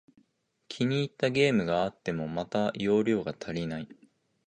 [0.67, 3.87] 気に入ったゲームがあっても、また容量が足りない